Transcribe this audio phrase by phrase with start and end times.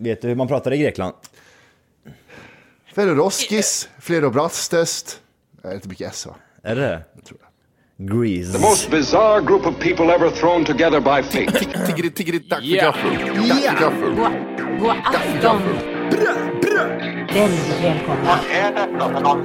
[0.00, 1.14] Vet du hur man pratar i Grekland?
[2.94, 5.20] Ferroskis, Flerobrastest.
[5.62, 6.34] Det är inte mycket S va?
[6.62, 7.02] Är det det?
[7.14, 7.44] Jag tror det.
[8.04, 8.52] Grease.
[8.52, 11.86] The most bizarre group of people ever thrown together by fate.
[11.86, 13.10] Tiggeri, tiggeri, dack för gaffel.
[13.48, 14.14] Dack för gaffel.
[14.80, 15.62] God afton!
[17.34, 18.38] Väldigt välkomna.
[18.98, 19.04] No.
[19.04, 19.44] Oh no,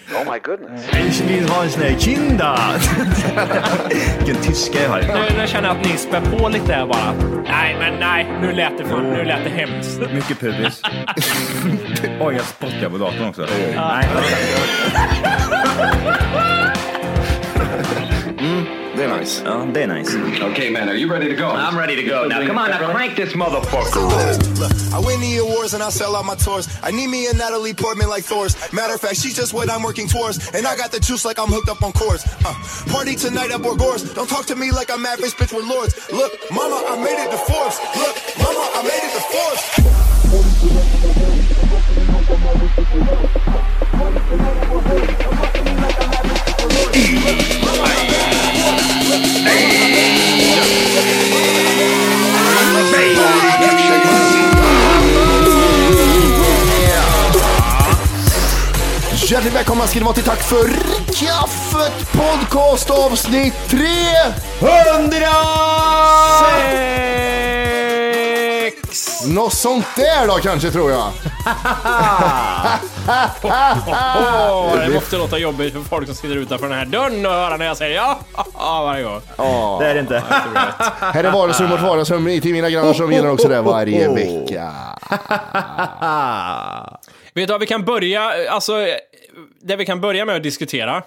[1.09, 2.59] Ich vill ha en sån här kinda!
[4.17, 5.01] Vilken tyska jag har.
[5.01, 7.13] Nu, nu känner jag att ni spär på lite här bara.
[7.43, 8.27] Nej, men nej.
[8.41, 9.99] Nu lät det, fan, nu lät det hemskt.
[10.13, 10.81] Mycket pubis.
[12.19, 13.47] Oj, jag spottar på datorn också.
[13.75, 14.07] Nej,
[19.21, 19.41] nice.
[19.45, 20.17] ja, det är nice.
[20.51, 21.49] okay, man, are you ready to go?
[21.49, 22.45] I'm ready to go now.
[22.47, 24.01] Come on, now crank this motherfucker.
[24.59, 26.67] Look, I win the awards and I sell out my tours.
[26.83, 28.55] I need me a Natalie Portman like Thor's.
[28.73, 30.49] Matter of fact, she's just what I'm working towards.
[30.55, 32.25] And I got the juice like I'm hooked up on chords.
[32.45, 32.53] Uh,
[32.91, 34.13] party tonight at Borgores.
[34.15, 35.93] Don't talk to me like I'm average bitch with lords.
[36.11, 37.79] Look, mama, I made it to Forbes.
[38.01, 39.61] Look, mama, I made it to Forbes.
[59.41, 60.67] Hjärtligt välkomna ska ni vara till Tack för
[61.13, 63.81] kaffet podcast avsnitt 300!
[69.27, 71.11] Något sånt där då kanske tror jag.
[74.87, 77.65] Det måste låta jobbigt för folk som sitter utanför den här dörren och höra när
[77.65, 78.19] jag säger ja
[78.59, 79.21] varje gång.
[79.79, 80.23] Det är det inte.
[80.99, 84.71] Här är vardagsrum mot vardagsrum i till mina grannar som gillar också det varje vecka.
[87.33, 88.73] Vet du vad vi kan börja, alltså
[89.61, 91.03] det vi kan börja med att diskutera.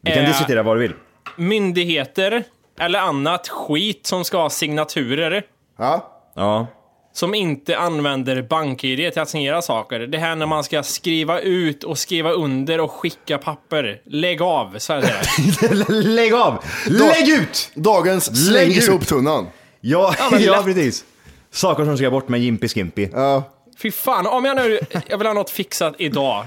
[0.00, 0.92] Vi kan är diskutera vad du vill.
[1.36, 2.44] Myndigheter
[2.80, 5.42] eller annat skit som ska ha signaturer.
[5.78, 6.14] Ja.
[6.36, 6.66] Ja.
[7.12, 10.00] som inte använder BankID till att signera saker.
[10.00, 14.00] Det här när man ska skriva ut och skriva under och skicka papper.
[14.04, 15.84] Lägg av, så är det.
[15.92, 16.64] Lägg av!
[16.86, 17.70] Lägg ut!
[17.74, 18.84] Dagens släng Lägg i ut.
[18.84, 19.46] soptunnan.
[19.80, 20.64] Ja, men ja lätt.
[20.64, 21.04] precis.
[21.50, 23.08] Saker som ska bort med Jimpy Skimpy.
[23.12, 23.42] Ja.
[23.82, 26.46] Fy fan, om jag nu jag vill ha något fixat idag.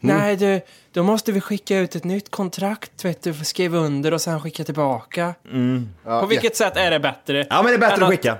[0.00, 0.60] Nej du,
[0.92, 4.64] då måste vi skicka ut ett nytt kontrakt, vet du, skriva under och sen skicka
[4.64, 5.34] tillbaka.
[6.04, 7.46] På vilket sätt är det bättre?
[7.50, 8.38] Ja, men det är bättre att skicka.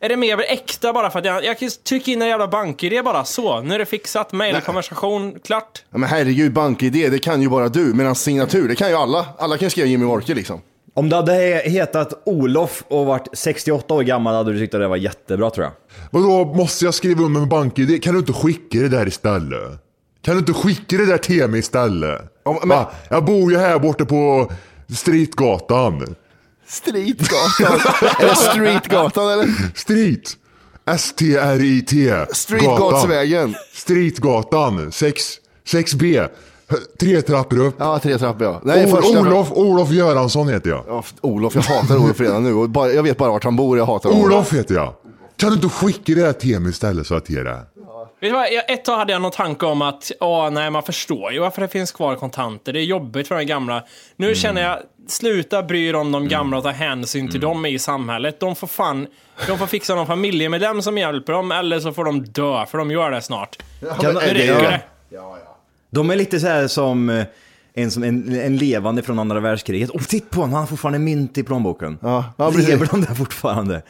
[0.00, 3.04] Är det mer äkta bara för att jag, jag kan trycka in en jävla BankID
[3.04, 3.60] bara så.
[3.60, 5.84] Nu är det fixat, mail, konversation, klart.
[5.90, 7.94] Ja, men herregud, BankID, det kan ju bara du.
[7.94, 9.26] Medan signatur, det kan ju alla.
[9.38, 10.60] Alla kan skriva Jimmy Orke liksom.
[10.94, 14.88] Om du hade hetat Olof och varit 68 år gammal hade du tyckt att det
[14.88, 15.72] var jättebra tror jag.
[16.10, 18.02] Vadå, måste jag skriva under med BankID?
[18.02, 19.85] Kan du inte skicka det där istället?
[20.26, 22.22] Kan du inte skicka det där till mig istället?
[22.44, 22.90] Ja, men- Va?
[23.10, 24.50] Jag bor ju här borta på
[24.96, 26.14] Streetgatan.
[26.68, 27.78] Streetgatan.
[28.20, 29.48] eller Streetgatan eller?
[29.74, 30.36] Street.
[30.86, 32.14] S-T-R-I-T.
[32.32, 33.54] Streetgatsvägen.
[33.74, 34.92] Streetgatan.
[34.92, 35.22] 6,
[35.66, 36.28] 6B.
[37.00, 37.74] Tre trappor upp.
[37.78, 38.60] Ja, tre trappor ja.
[38.64, 39.20] Nej, Ol- första...
[39.20, 40.84] Olof, Olof Göransson heter jag.
[40.88, 42.54] Ja, Olof, jag hatar Olof redan nu.
[42.54, 44.24] Och bara, jag vet bara vart han bor, jag hatar honom.
[44.24, 44.94] Olof heter jag.
[45.36, 47.60] Kan du inte skicka det här till mig istället så att jag det?
[48.20, 51.32] Vet du vad, ett tag hade jag någon tanke om att, åh nej, man förstår
[51.32, 52.72] ju varför det finns kvar kontanter.
[52.72, 53.82] Det är jobbigt för de gamla.
[54.16, 54.78] Nu känner jag,
[55.08, 58.40] sluta bry er om de gamla och ta hänsyn till dem i samhället.
[58.40, 59.06] De får fan,
[59.46, 62.90] de får fixa någon familjemedlem som hjälper dem, eller så får de dö, för de
[62.90, 63.58] gör det snart.
[64.00, 64.80] Kan, Nu räcker det.
[65.90, 67.24] De är lite så här som eh,
[67.74, 69.90] en, som, en, en levande från andra världskriget.
[69.90, 71.98] Och titta på honom, han har fortfarande mynt i plånboken.
[72.02, 72.50] Ja, ja.
[72.50, 73.82] Lever de där fortfarande?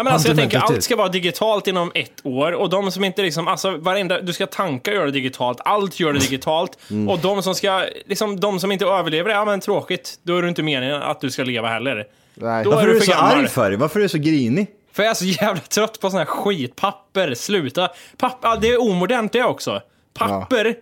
[0.00, 3.04] Ja, men alltså, jag tänker allt ska vara digitalt inom ett år och de som
[3.04, 7.08] inte liksom, alltså varenda, du ska tanka gör det digitalt, allt gör det digitalt Mm.
[7.08, 10.48] och de som ska, liksom de som inte överlever, ja men tråkigt, då är det
[10.48, 12.06] inte meningen att du ska leva heller.
[12.34, 12.64] Nej.
[12.64, 13.38] Då Varför är är du du för så gammal.
[13.38, 13.72] arg för?
[13.72, 14.66] Varför är du så grinig?
[14.92, 17.88] För jag är så jävla trött på sån här skitpapper, sluta.
[18.16, 19.80] Papper, det är omodernt det också.
[20.14, 20.74] Papper,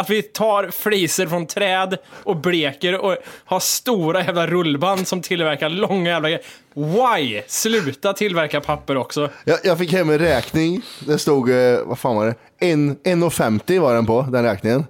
[0.00, 5.68] att vi tar fliser från träd och bleker och har stora jävla rullband som tillverkar
[5.68, 6.42] långa jävla grejer.
[6.74, 7.42] Why?
[7.46, 9.28] Sluta tillverka papper också.
[9.44, 10.82] Jag, jag fick hem en räkning.
[11.06, 12.34] Det stod, eh, vad fan var det?
[12.66, 14.84] En- 1,50 var den på, den räkningen.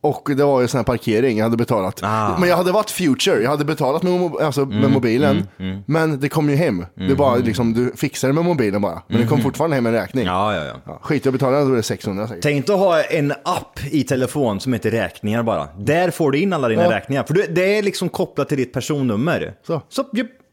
[0.00, 2.00] Och det var ju sån här parkering jag hade betalat.
[2.02, 2.36] Ah.
[2.38, 5.48] Men jag hade varit future, jag hade betalat med, mo- alltså, med mobilen.
[5.86, 6.86] Men det kom ju hem.
[6.94, 9.02] Det bara liksom, du fixar det med mobilen bara.
[9.08, 10.26] Men det kom fortfarande hem en räkning.
[10.26, 10.74] Ja, ja, ja.
[10.86, 12.42] Ja, skit jag betalade, då det 600 säkert.
[12.42, 15.68] Tänk att ha en app i telefon som heter räkningar bara.
[15.78, 16.90] Där får du in alla dina Ja.
[16.90, 17.24] räkningar.
[17.24, 19.54] För det- är liksom kopplat till ditt personnummer.
[19.66, 19.82] Så.
[19.88, 20.04] Så,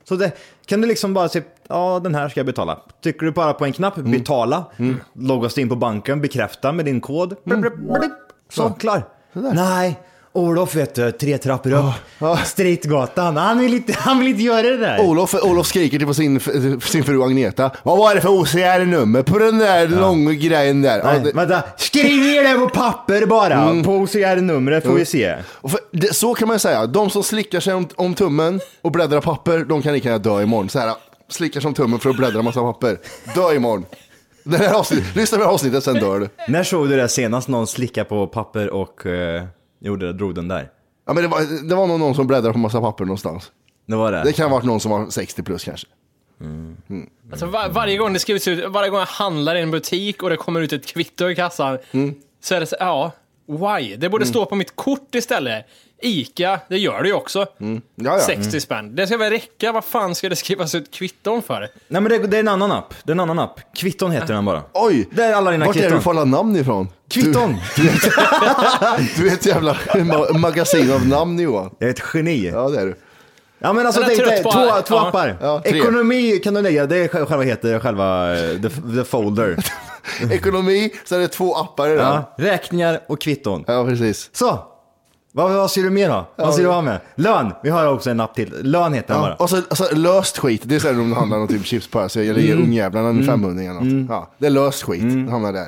[0.03, 0.31] så det,
[0.65, 2.80] kan du liksom bara säga, ja den här ska jag betala.
[3.03, 4.65] Trycker du bara på en knapp, betala,
[5.15, 7.36] loggas du in på banken, bekräfta med din kod.
[7.44, 8.12] Blip.
[8.50, 9.03] Så, klar.
[9.36, 10.00] Nej,
[10.34, 11.94] Olof vet du, tre trappor upp.
[12.46, 15.00] Streetgatan, han vill, inte, han vill inte göra det där.
[15.00, 16.40] Olof, Olof skriker till på sin,
[16.82, 17.72] sin fru Agneta.
[17.84, 20.98] Vad var det för OCR-nummer på den där långa grejen där?
[20.98, 25.36] Ja, Nej, det, vänta, skriv ner det på papper bara, på OCR-numret får vi se.
[25.62, 29.22] för, det, så kan man säga, de som slickar sig om, om tummen och bläddrar
[29.22, 30.70] papper, de kan lika gärna dö imorgon.
[30.70, 30.94] Så här,
[31.30, 32.98] slickar sig om tummen för att bläddra massa papper.
[33.36, 33.86] Dö imorgon.
[34.45, 36.30] Det här avsnittet, lyssna på det här avsnittet, sen dör du.
[36.47, 39.44] När såg du det senast någon slicka på papper och eh,
[39.80, 40.69] gjorde, drog den där?
[41.07, 43.51] Ja, men det, var, det var nog någon som bläddrade på massa papper någonstans.
[43.86, 44.24] Det var det?
[44.24, 45.88] Det kan ha varit någon som var 60 plus kanske.
[47.31, 50.30] Alltså, var, varje gång det skrivs ut, varje gång jag handlar i en butik och
[50.30, 51.77] det kommer ut ett kvitto i kassan,
[52.44, 53.12] så är det så, ja,
[53.47, 53.95] why?
[53.95, 55.65] Det borde stå på mitt kort istället.
[56.01, 57.45] Ica, det gör det ju också.
[57.57, 58.19] Ja, ja.
[58.19, 58.95] 60 spänn.
[58.95, 61.59] Det ska väl räcka, vad fan ska det skrivas ut kvitton för?
[61.88, 62.94] Nej men det, det är en annan app.
[63.03, 63.59] Det är en annan app.
[63.75, 64.62] Kvitton heter den bara.
[64.74, 65.09] Oj!
[65.12, 65.97] Där är alla dina Vart är det kvitton.
[65.97, 66.88] du får alla namn ifrån?
[67.09, 67.56] Kvitton!
[67.75, 68.01] Du, du, vet,
[69.18, 71.75] du är ett jävla ma- magasin av namn Johan.
[71.80, 72.47] Jag är ett geni.
[72.53, 72.95] Ja, det är du.
[73.59, 75.07] Ja men alltså är tänk dig, två, två ja.
[75.07, 75.38] appar.
[75.42, 75.62] Ja.
[75.65, 79.57] Ekonomi kan du lägga, det är själva, heter själva eh, the, the folder.
[80.31, 81.95] Ekonomi, så är det två appar i.
[81.95, 83.63] Ja, Ja, räkningar och kvitton.
[83.63, 84.30] precis.
[84.33, 84.71] Så!
[85.36, 86.26] Vad, vad ser du mer då?
[86.36, 87.00] Vad ser du ha med?
[87.16, 88.54] Lön, vi har också en app till.
[88.62, 89.36] Lön heter den Ja, bara.
[89.36, 92.22] och så alltså, löst skit, det är så här om det handlar om typ chipspåse
[92.22, 94.10] eller ger ungjävlarna en 500 eller något.
[94.10, 95.68] Ja, det är löst skit, det hamnar där.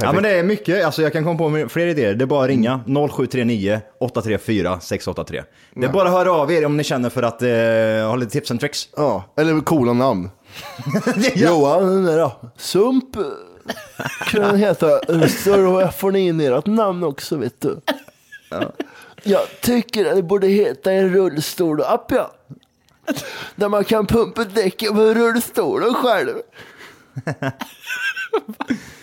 [0.00, 2.14] Ja men det är mycket, alltså jag kan komma på fler idéer.
[2.14, 5.42] Det är bara att ringa 0739 834 683.
[5.74, 8.32] Det är bara att höra av er om ni känner för att eh, ha lite
[8.32, 8.88] tips and tricks.
[8.96, 10.30] Ja, eller coola namn.
[11.34, 12.32] Johan, den där då.
[12.56, 13.22] Sump eh,
[14.30, 14.86] kan den heta.
[15.44, 17.80] Så då får ni in ert namn också vet du.
[19.22, 22.34] Jag tycker att det borde heta en rullstol-app ja.
[23.56, 26.34] Där man kan pumpa däcken på rullstolen själv.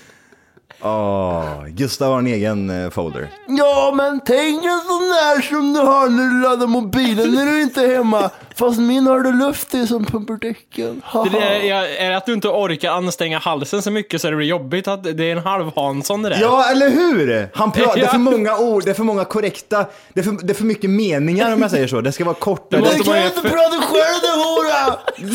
[0.81, 3.29] Åh, Gustav har en egen eh, folder.
[3.47, 7.61] Ja, men tänk en sån där som du har när du laddar mobilen när du
[7.61, 8.29] inte är hemma.
[8.55, 11.01] Fast min har du luft i som pumpar däcken.
[11.31, 14.35] Det är, jag- är det att du inte orkar anstränga halsen så mycket så det
[14.35, 16.37] blir jobbigt att det är en halv Hansson det där?
[16.41, 17.49] Ja, eller hur?
[17.53, 20.31] Han pratar, det är för många ord, det är för många korrekta, det är för,
[20.43, 22.01] det är för mycket meningar om jag säger så.
[22.01, 22.81] Det ska vara kortare.
[22.81, 24.97] måste Du kan man ju inte för- prata själv du hora!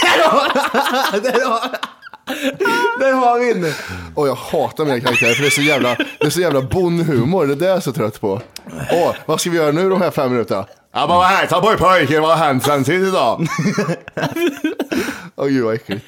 [0.00, 1.60] där, har, där har
[3.38, 3.72] vi den.
[4.14, 7.46] Och jag hatar mina karaktärer för det är så jävla, det är så jävla bondhumor.
[7.46, 8.40] Det är det jag är så trött på.
[8.92, 10.66] Åh, vad ska vi göra nu de här fem minuterna?
[10.92, 13.46] Ja men vad här, ta på pojken, vad har hänt sen sist idag?
[15.36, 16.06] Åh gud vad äckligt.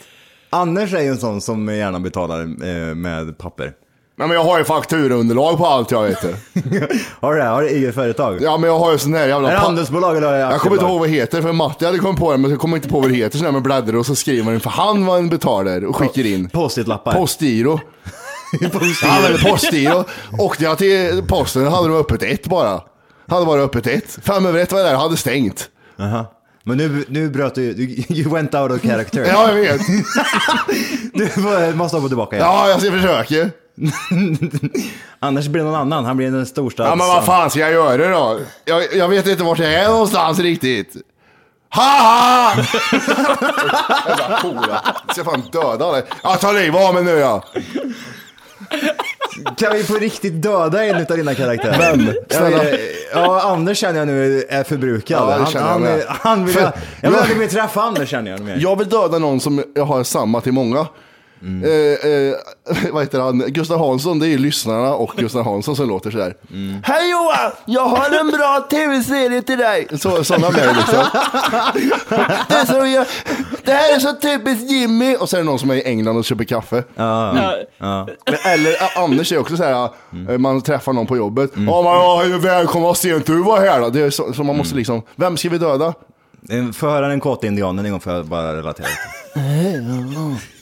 [0.51, 3.73] Anders är ju en sån som gärna betalar eh, med papper.
[4.21, 6.23] Nej men jag har ju fakturaunderlag på allt jag vet.
[7.21, 7.47] Har du det?
[7.47, 8.43] Har du eget företag?
[8.43, 9.49] Ja men jag har ju sån här jävla...
[9.49, 12.21] Är det handelsbolag eller Jag kommer inte ihåg vad det heter, för Matti hade kommit
[12.21, 13.39] på det, men jag kommer inte på vad det heter.
[13.39, 15.97] Sån där med bläddrar och så skriver man in för han vad en betalar och
[15.97, 16.49] skickar in.
[16.49, 17.13] Post-it-lappar.
[17.13, 17.81] Postgiro.
[18.61, 20.05] Jag använde postgiro.
[20.39, 22.81] Åkte jag till posten hade de öppet ett bara.
[23.29, 24.19] Hade bara öppet ett.
[24.23, 25.69] Fem över ett var jag där, hade stängt.
[26.01, 26.35] Aha.
[26.65, 27.63] Men nu, nu bröt du,
[28.09, 29.25] you went out of character.
[29.25, 29.81] Ja, jag vet.
[31.15, 32.49] Du måste hoppa tillbaka igen.
[32.49, 33.51] Ja, jag ska försöka.
[35.21, 36.89] Annars blir det någon annan, han blir en storstads...
[36.89, 38.39] Ja, men vad fan ska jag göra då?
[38.65, 40.95] Jag, jag vet inte vart jag är någonstans riktigt.
[41.69, 42.55] Haha!
[44.09, 44.83] Jävla.
[45.07, 46.03] Jag ska fan döda dig.
[46.23, 47.45] Jag tar livet av mig nu ja.
[49.57, 51.79] Kan vi på riktigt döda en av dina karaktärer?
[51.79, 52.07] Vem?
[52.29, 52.63] Ja, Snälla.
[52.71, 52.79] eh,
[53.13, 55.23] ja, Anders känner jag nu är förbrukad.
[55.23, 56.05] Ja, han, han, med.
[56.09, 58.57] han vill, För- jag, vill aldrig mer träffa Anders känner jag mer.
[58.61, 60.87] Jag vill döda någon som jag har samma till många.
[61.43, 62.35] Eh, eh,
[62.93, 63.39] vad heter han?
[63.39, 66.35] Gustav Hansson, det är ju lyssnarna och Gustav Hansson som låter sådär.
[66.83, 67.53] Hej Johan!
[67.67, 69.87] Jag har en bra tv-serie till dig!
[69.99, 71.05] Så, sådana med liksom.
[72.49, 73.07] det, är så jag,
[73.65, 75.17] det här är så typiskt Jimmy!
[75.17, 76.85] Och så är det någon som är i England och köper kaffe.
[76.95, 77.35] Ja.
[78.45, 79.89] Eller ä, Anders är också så här,
[80.29, 81.51] eh, man träffar någon på jobbet.
[81.55, 81.83] Ja,
[82.23, 83.89] men ja, välkommen, vad sent du var här då.
[83.91, 85.95] Det är så, så man måste liksom, vem ska vi döda?
[86.51, 88.87] Eh, Få höra den kåta indianen en gång för att bara relatera.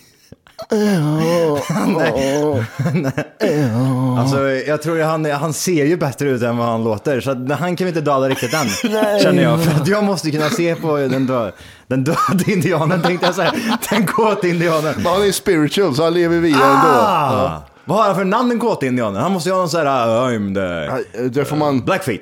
[4.18, 7.58] Alltså, jag tror han, han ser ju bättre ut än vad han låter, så att
[7.60, 8.68] han kan vi inte döda riktigt än.
[9.22, 11.50] Känner jag, för att jag måste kunna se på den, dö,
[11.86, 13.52] den döda indianen tänkte jag säga.
[13.90, 14.94] Den kåta indianen.
[14.96, 16.88] Men han är spiritual så han lever vidare ändå.
[16.88, 17.62] Ah!
[17.84, 19.22] Vad har han för namn den kåta indianen?
[19.22, 20.92] Han måste ju ha någon sån här, I'm the...
[21.20, 22.20] Nej, Det får man, Blackfeet.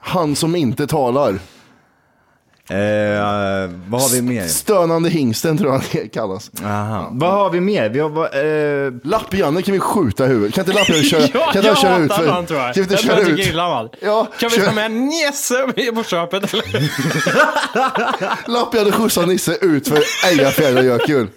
[0.00, 1.34] han som inte talar.
[2.68, 4.46] Eh, vad har vi mer?
[4.46, 6.50] Stönande hingsten tror jag han kallas.
[6.64, 7.08] Aha.
[7.12, 7.88] Vad har vi mer?
[7.88, 10.54] Vi har, eh, Lapp-Janne kan vi skjuta i huvudet.
[10.54, 12.28] Kan inte Lapp-Janne köra, Ja, kan jag köra ut för...
[12.28, 12.74] han tror jag.
[12.74, 13.38] Kan vi inte jag köra ut?
[13.38, 13.88] illa.
[14.00, 16.52] Ja, Kan vi ta med Nisse på köpet?
[18.46, 20.98] Lapp-Janne skjutsar Nisse ut för Ejafjärda gör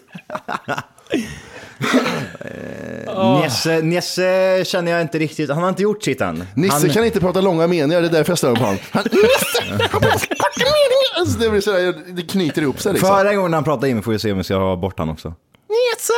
[1.79, 3.41] kul.
[3.43, 6.47] Nisse, Nisse känner jag inte riktigt, han har inte gjort sitt än.
[6.55, 8.79] Nisse han, kan inte prata långa meningar, det är därför jag stör mig på honom.
[8.91, 9.77] Han, Nisse!
[9.79, 11.19] Han pratar korta meningar!
[11.19, 13.09] Alltså, det blir sådär, det knyter ihop sig liksom.
[13.09, 15.09] Förra gången han pratade in mig får vi se om vi ska ha bort han
[15.09, 15.27] också.
[15.69, 16.13] Nisse!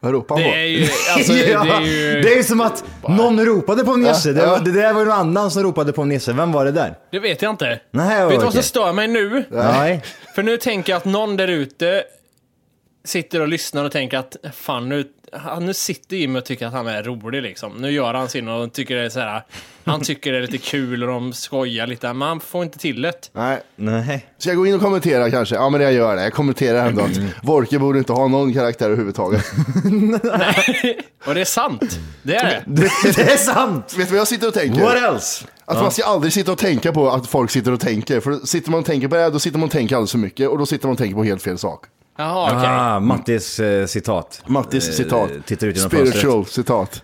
[0.00, 0.56] Vad ropar han Det på?
[0.56, 2.20] är ju, alltså, det är ju...
[2.22, 4.32] det är som att någon ropade på Nisse.
[4.32, 6.32] Det, var, det där var någon annan som ropade på Nisse.
[6.32, 6.94] Vem var det där?
[7.10, 7.80] Det vet jag inte.
[7.90, 8.52] Nej, vet du vad okej.
[8.52, 9.44] som stör mig nu?
[9.50, 10.02] Nej.
[10.34, 12.02] För nu tänker jag att någon där ute
[13.04, 16.72] sitter och lyssnar och tänker att fan nu, han, nu sitter Jimmy och tycker att
[16.72, 17.72] han är rolig liksom.
[17.72, 19.42] Nu gör han sin och tycker det är så här.
[19.84, 23.02] Han tycker det är lite kul och de skojar lite, men han får inte till
[23.02, 23.30] det.
[23.32, 23.60] Nej.
[23.76, 24.26] Nej.
[24.38, 25.54] Ska jag gå in och kommentera kanske?
[25.54, 26.22] Ja men jag gör det.
[26.22, 29.44] Jag kommenterar ändå att Vorke borde inte ha någon karaktär överhuvudtaget.
[31.26, 31.98] Och det är sant.
[32.22, 32.62] Det är det.
[32.66, 33.94] Det, det är sant!
[33.98, 34.80] Vet du vad jag sitter och tänker?
[34.82, 35.44] What else?
[35.64, 38.20] Att man ska aldrig sitta och tänka på att folk sitter och tänker.
[38.20, 40.48] För sitter man och tänker på det, då sitter man och tänker alldeles för mycket.
[40.48, 41.84] Och då sitter man och tänker på helt fel sak.
[42.16, 42.68] Jaha, okej.
[42.70, 44.42] Ah, Mattis eh, citat.
[44.46, 45.30] Mattis Eh, citat.
[45.46, 46.54] Tittar ut genom Spiritual fönstret.
[46.54, 47.02] citat.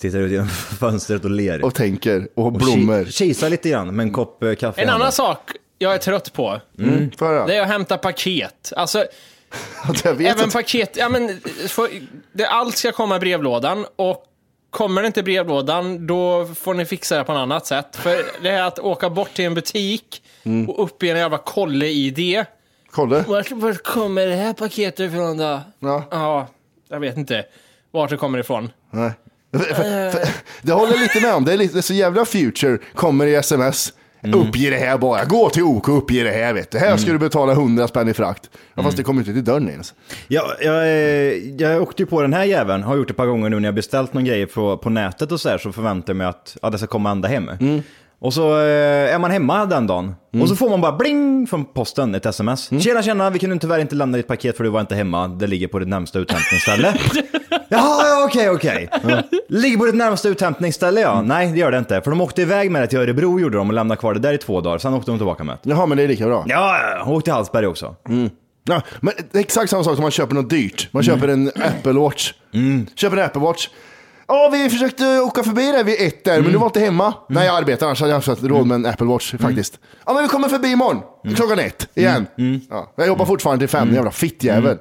[0.00, 0.48] Tittar ut genom
[0.80, 1.64] fönstret och ler.
[1.64, 2.28] Och tänker.
[2.34, 3.04] Och har Och blommor.
[3.04, 5.02] ki- Kisar lite grann med en kopp eh, kaffe i En handen.
[5.02, 7.10] annan sak jag är trött på, Mm.
[7.18, 8.72] Får jag det är att hämta paket.
[8.76, 9.04] Alltså,
[10.04, 11.88] Jag vet även att- paket, ja men, för,
[12.32, 14.24] det, allt ska komma i brevlådan och
[14.70, 17.96] kommer det inte i brevlådan, då får ni fixa det på något annat sätt.
[17.96, 20.70] För det är att åka bort till en butik Mm.
[20.70, 22.44] och upp i en jävla kolle-ID.
[22.90, 23.24] Kolla.
[23.28, 25.60] Vart, vart kommer det här paketet ifrån då?
[25.78, 26.04] Ja.
[26.10, 26.46] Ja,
[26.88, 27.44] jag vet inte
[27.90, 28.70] vart det kommer ifrån.
[28.90, 29.10] Nej.
[29.52, 30.28] För, för, för,
[30.62, 31.44] det håller jag lite med om.
[31.44, 32.78] Det är, lite, det är så jävla future.
[32.94, 33.92] Kommer i sms.
[34.34, 35.24] Uppge det här bara.
[35.24, 36.78] Gå till OK och uppge det här vet du.
[36.78, 38.50] Här ska du betala 100 spänn i frakt.
[38.74, 39.94] Ja, fast det kommer inte till dörren ens.
[40.28, 40.92] Ja, jag, eh,
[41.58, 43.68] jag åkte ju på den här jäveln, har gjort det ett par gånger nu när
[43.68, 46.56] jag beställt någon grej på, på nätet och så här, så förväntar jag mig att
[46.62, 47.50] ja, det ska komma ända hem.
[48.20, 51.64] Och så eh, är man hemma den dagen och så får man bara bling från
[51.64, 52.70] posten, ett sms.
[52.82, 55.46] Tjena tjena, vi kunde tyvärr inte lämna ditt paket för du var inte hemma, det
[55.46, 56.94] ligger på ditt närmsta uthämtningsställe.
[57.68, 58.88] Jaha, ja, okej, okej.
[59.48, 61.22] Ligger på ditt närmsta uthämtningsställe ja.
[61.22, 62.00] Nej, det gör det inte.
[62.00, 64.32] För de åkte iväg med det till Örebro gjorde de och lämnade kvar det där
[64.32, 64.78] i två dagar.
[64.78, 65.70] Sen åkte de tillbaka med det.
[65.70, 66.44] Jaha, men det är lika bra.
[66.48, 67.96] Ja, ja, och åkte till Hallsberg också.
[68.64, 70.88] Ja, men det är exakt samma sak som man köper något dyrt.
[70.90, 72.32] Man köper en Apple Watch.
[72.94, 73.68] Köper en Apple Watch.
[74.28, 77.14] Ja, vi försökte åka förbi där vid ett där, men du var inte hemma.
[77.28, 79.80] Nej, jag arbetar, annars hade jag haft råd med en Apple Watch faktiskt.
[80.06, 81.02] Ja, men vi kommer förbi imorgon.
[81.36, 82.26] Klockan ett, igen.
[82.70, 84.78] Ja, jag jobbar fortfarande till fem, jävla fittjävel.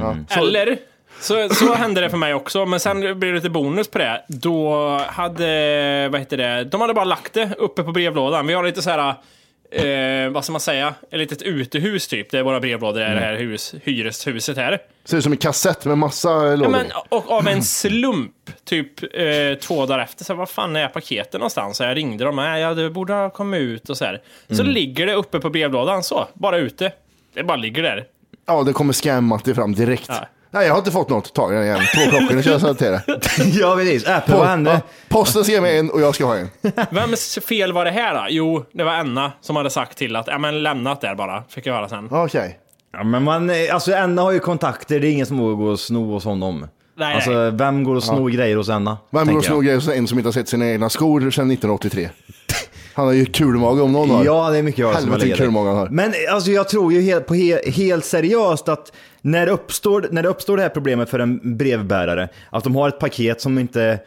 [0.00, 0.38] Ja.
[0.40, 0.78] Eller,
[1.20, 4.24] så, så hände det för mig också, men sen blir det lite bonus på det.
[4.28, 8.46] Då hade, vad heter det, de hade bara lagt det uppe på brevlådan.
[8.46, 9.14] Vi har lite så här,
[9.70, 13.36] eh, vad ska man säga, ett litet utehus typ, där våra brevlådor är det här
[13.36, 14.78] hus, hyreshuset här.
[15.04, 16.62] Ser ut som en kassett med massa lådor.
[16.62, 18.32] Ja, men, och av en slump,
[18.64, 21.76] typ eh, två dagar efter, så här, vad fan är paketen någonstans?
[21.76, 24.22] Så jag ringde dem, nej, ja, det borde ha kommit ut och så här.
[24.50, 26.92] Så ligger det uppe på brevlådan så, bara ute.
[27.34, 28.04] Det bara ligger där.
[28.46, 30.08] Ja, det kommer scam-Matti fram direkt.
[30.08, 30.26] Ja.
[30.56, 31.34] Nej, jag har inte fått något.
[31.34, 31.80] Ta den igen.
[31.94, 33.02] Två klockor, nu kör jag så till det.
[33.44, 34.06] ja, precis.
[34.06, 34.70] Apple, vad hände?
[34.70, 36.48] Ja, posten ska ge mig en och jag ska ha en.
[36.90, 38.26] Vems fel var det här då?
[38.28, 41.66] Jo, det var Enna som hade sagt till att, ja men lämnat där bara, fick
[41.66, 42.08] jag höra sen.
[42.10, 42.58] Okej.
[42.92, 45.64] Ja, men man, eh, alltså Enna har ju kontakter, det är ingen som vågar gå
[45.64, 46.66] och sno hos honom.
[46.96, 47.50] Nej, alltså nej.
[47.50, 48.98] vem går och snor grejer hos Enna?
[49.10, 51.50] Vem går och snor grejer hos en som inte har sett sina egna skor sedan
[51.50, 52.08] 1983?
[52.96, 54.24] Han har ju kulmage om någon har.
[54.24, 55.88] Ja, det är mycket jag som har kulmage han har.
[55.88, 58.92] Men alltså, jag tror ju helt, på he, helt seriöst att
[59.26, 62.88] när det, uppstår, när det uppstår det här problemet för en brevbärare, att de har
[62.88, 63.98] ett paket som inte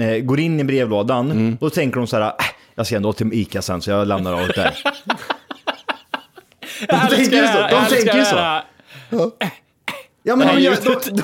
[0.00, 1.56] eh, går in i brevlådan, Mm.
[1.60, 2.32] då tänker de så här, äh,
[2.74, 4.78] jag ska ändå till Ica sen så jag lämnar allt där.
[6.88, 8.36] Jag tänker ju det så, de tänker ju det så.
[8.36, 8.62] här.
[10.22, 11.22] Ja, men Det de gör, de, de,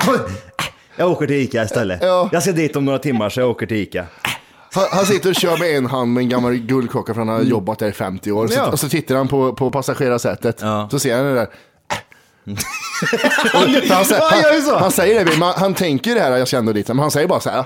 [0.97, 1.99] jag åker till Ica istället.
[2.03, 2.29] Ja.
[2.31, 4.05] Jag ska dit om några timmar så jag åker till Ica.
[4.91, 7.79] Han, sitter och kör med en hand med en gammal guldklocka för han har jobbat
[7.79, 8.47] där i 50 år.
[8.47, 8.65] Så, Mm.
[8.65, 8.71] Ja.
[8.71, 10.59] Och så tittar han på, på passagerarsätet.
[10.61, 10.87] Ja.
[10.91, 11.47] Så ser han det där.
[13.53, 16.53] Han, säger, Ja, han han, han säger det, men han, han tänker det här, jag
[16.53, 16.87] ändå dit.
[16.87, 17.65] Men han säger bara så här.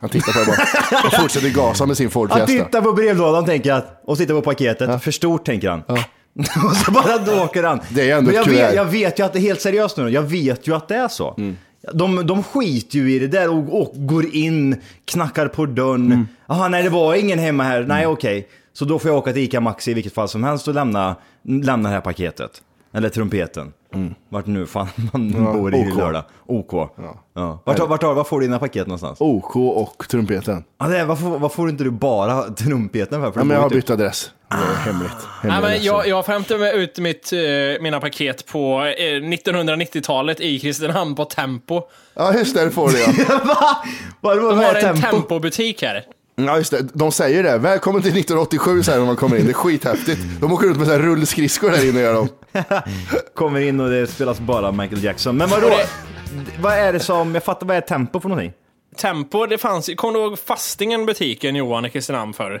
[0.00, 1.06] Han tittar på det bara.
[1.06, 2.64] Och fortsätter gasa med sin Ford Han Fiesta.
[2.64, 5.02] tittar på brevlådan tänker jag, och tittar på paketet.
[5.02, 5.82] För stort tänker han.
[6.68, 7.80] och så bara då åker han.
[7.88, 10.08] Det är ändå Men jag vet, jag vet ju att det är helt seriöst nu.
[10.08, 11.34] Jag vet ju att det är så.
[11.38, 11.56] Mm.
[11.92, 16.26] De, de skiter ju i det där och, och går in, knackar på dörren.
[16.46, 16.70] Mm.
[16.70, 17.82] Nej det var ingen hemma här.
[17.82, 18.48] Nej okej.
[18.72, 21.16] Så då får jag åka till ICA Maxi i vilket fall som helst och lämna,
[21.42, 22.62] lämna det här paketet.
[22.94, 23.72] Eller trumpeten.
[24.28, 25.44] Vart nu fan man Mm.
[25.44, 25.96] Ja, bor i OK.
[25.96, 26.22] lördag.
[26.46, 26.72] OK.
[27.34, 27.62] Ja.
[27.64, 29.20] Vart, vart, vart, var får du dina paket någonstans?
[29.20, 30.64] OK och trumpeten.
[30.80, 33.32] Ja, det är, varför, varför får inte du bara trumpeten för?
[33.32, 34.30] för Ja, men jag har typ- bytt adress.
[34.50, 35.10] Det är hemligt.
[35.42, 39.02] Nej, Hemlig men jag, jag får hämta med ut mitt, eh, mina paket på eh,
[39.04, 41.82] 1990-talet i Kristinehamn på Tempo.
[42.14, 43.38] Ja, just det, det får du ja.
[43.44, 43.76] Va?
[44.20, 45.16] Vad De vad har är en tempo?
[45.16, 46.04] Tempo-butik här.
[46.36, 46.82] Ja, just det.
[46.92, 47.58] De säger det.
[47.58, 49.44] Välkommen till 1987 säger de när man kommer in.
[49.44, 50.20] Det är skithäftigt.
[50.40, 52.28] De åker ut med så här rullskridskor där inne gör de.
[53.34, 55.36] Kommer in och det spelas bara Michael Jackson.
[55.36, 55.70] Men vadå?
[56.60, 58.52] Vad är det som, jag fattar vad är tempo för någonting?
[58.96, 62.60] Tempo, det fanns kommer du ihåg Fastingen butiken Johan i Kristinehamn förr?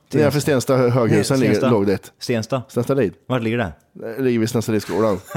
[0.13, 1.69] Nedanför Stensta hö- höghusen ligger, Stensta.
[1.71, 2.11] låg det ett.
[2.19, 2.61] Stensta.
[2.67, 3.13] Stensta Lid.
[3.27, 3.71] Vart ligger det?
[3.93, 5.19] Det ligger vid Stensta Lidskolan.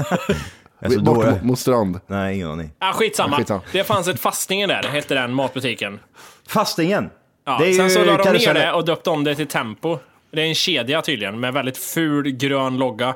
[0.79, 1.99] Alltså, Bort mot, mot strand.
[2.07, 2.71] Nej, ingen aning.
[2.79, 3.37] Ah, skitsamma.
[3.37, 3.61] Skitsamma.
[3.71, 5.99] Det fanns ett Fastingen där, hette den matbutiken.
[6.47, 7.09] Fastingen.
[7.45, 9.97] Ja, Det är sen så la de ner det och döpte om det till Tempo.
[10.31, 13.15] Det är en kedja tydligen, med väldigt ful grön logga.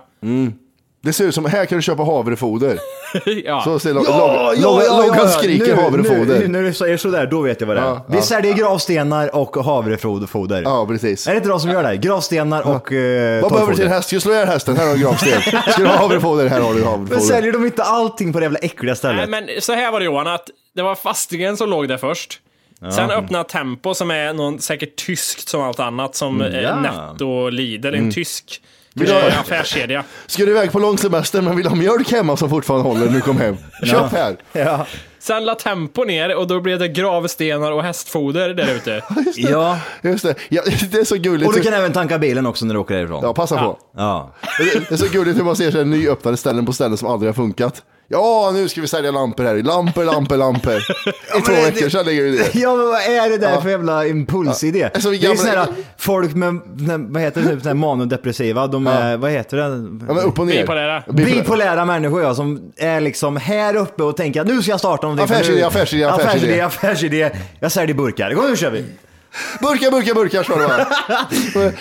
[1.02, 2.78] Det ser ut som, här kan du köpa havrefoder.
[3.46, 3.62] ja.
[3.62, 6.40] Så ser lo- loggan loggan- loggan skriker nu, havrefoder.
[6.40, 7.86] Nu, när du säger sådär, då vet jag vad det är.
[7.86, 8.22] Ja, Vi ja.
[8.24, 10.62] säljer gravstenar och havrefoder.
[10.62, 11.28] Ja, precis.
[11.28, 11.98] Är det inte de som gör det?
[11.98, 14.12] Gravstenar och eh, Vad behöver du till en häst?
[14.12, 15.42] Just slå ihjäl hästen, här har du gravsten.
[15.72, 16.48] Ska du ha havrefoder?
[16.50, 17.20] Här har du Men havrefoder.
[17.22, 19.30] säljer de inte allting på det jävla äckliga Nej, stället?
[19.30, 22.40] men så här var det Johan, att det var Fastingen som låg där först.
[22.96, 26.70] Sen öppnade Tempo som är någon säkert tyskt som allt annat, som Mm, ja.
[26.70, 28.62] mm, Netto Lidl, en tysk
[29.00, 30.04] Vill du ha- eh, affärskedja.
[30.28, 33.14] Ska du iväg på lång semester men vill ha mjölk hemma som fortfarande håller när
[33.14, 33.58] du kom hem?
[33.86, 34.38] Köp här.
[34.52, 34.86] Ja.
[35.22, 39.02] Sen la Tempo ner och då blev det gravstenar och hästfoder där ute.
[39.36, 39.80] ja.
[40.02, 40.36] Just det.
[40.50, 41.48] Ja, det är så gulligt.
[41.48, 43.20] Och du kan även tanka bilen också när du åker därifrån.
[43.24, 43.80] Ja, passa på.
[43.98, 44.34] Ja.
[44.60, 47.08] Det det är så gulligt hur man ser så här nyöppnade ställen på ställen som
[47.08, 47.84] aldrig har funkat.
[48.12, 49.56] Ja, nu ska vi sälja lampor här.
[49.56, 50.74] Lampor, lampor, lampor.
[51.38, 52.60] I två det- veckor sedan ligger det det.
[52.60, 53.62] Ja men vad är det där Ja.
[53.62, 54.80] för jävla impulsidé?
[54.80, 54.90] Ja.
[54.94, 55.68] Alltså, vi det är gamla- sådana
[55.98, 56.60] folk med,
[57.10, 59.64] vad heter det, typ manodepressiva, de är, vad heter det?
[60.08, 60.62] Ja, men upp och ner.
[60.62, 61.04] Bipolära.
[61.08, 65.08] Bipolära människor ja, som är liksom här uppe och tänker att nu ska jag starta
[65.08, 65.24] någonting.
[65.36, 66.62] Affärsidé, affärsidé, affärsidé.
[66.62, 66.62] affärsidé.
[66.62, 67.32] affärsidé.
[67.60, 68.32] Jag säljer burkar.
[68.34, 68.86] Kom nu kör vi.
[69.62, 70.88] Burkar, burkar, burkar står det bara.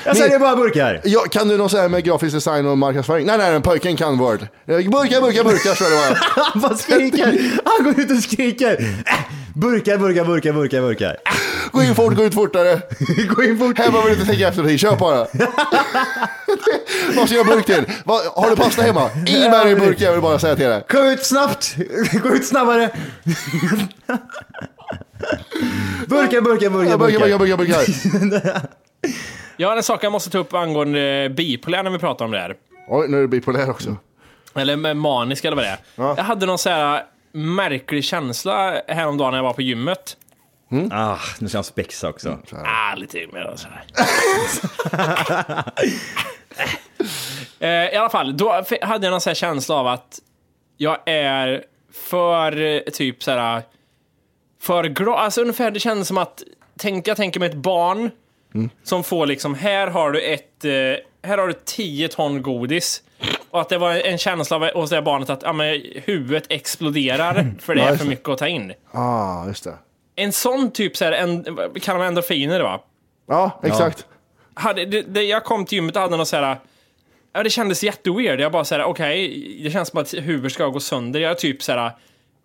[0.04, 1.00] Jag säljer bara burkar.
[1.04, 3.26] Ja, kan du något så här med grafisk design och marknadsföring?
[3.26, 4.46] Nej, nej, pojken kan Word.
[4.66, 6.44] Burkar, burkar, burkar står det bara.
[6.44, 7.60] Han bara skriker.
[7.64, 8.80] Han går ut och skriker.
[9.06, 9.14] Äh,
[9.54, 11.16] Burkar, burkar, burkar, burkar, burkar.
[11.72, 12.80] Gå in fort, gå ut fortare.
[13.34, 13.78] Gå in fort.
[13.78, 15.16] Här behöver du inte tänka efter dig, kör bara.
[17.16, 17.84] Vad ska jag burk till?
[18.04, 19.10] Vad, har du pasta hemma?
[19.26, 20.84] In med dig i burk, jag vill bara säga till dig.
[20.88, 21.76] Kom ut snabbt.
[22.22, 22.90] Gå ut snabbare.
[26.06, 28.60] Burkar, burkar, burkar, Burkar, burkar, burkar.
[29.56, 32.38] Jag har en sak jag måste ta upp angående bipolär när vi pratar om det
[32.38, 32.56] här.
[32.88, 33.96] Oj, nu är det bipolär också.
[34.54, 35.78] Eller med manisk eller vad det är.
[35.94, 36.14] Ja.
[36.16, 40.16] Jag hade någon så här märklig känsla häromdagen när jag var på gymmet.
[40.90, 42.38] Ah, nu ska han spexa också.
[42.64, 43.84] Ah, lite mer så här.
[47.86, 50.18] eh, I alla fall, då hade jag någon så här känsla av att
[50.76, 53.62] jag är för eh, typ så här
[54.60, 55.18] för glad.
[55.18, 56.42] Alltså ungefär, det kändes som att
[56.78, 58.10] tänk, jag tänker mig ett barn
[58.82, 60.70] som får liksom, här har du ett, eh,
[61.22, 63.02] här har du 10 ton godis.
[63.50, 66.44] Och att det var en känsla av, hos det här barnet att ja, men, huvudet
[66.48, 68.72] exploderar för det Ja, är för mycket att ta in.
[68.92, 69.74] Ah, just det.
[70.16, 71.44] En sån typ så här, en,
[71.80, 72.80] kallar man endorfiner va?
[73.28, 74.06] Ja, exakt.
[74.54, 76.56] hade, det, det, jag kom till gymmet och hade någon så här.
[77.32, 78.40] Ja, det kändes jätteweird.
[78.40, 81.20] Jag bara såhär, okej, det känns som att huvudet ska gå sönder.
[81.20, 81.92] Jag typ såhär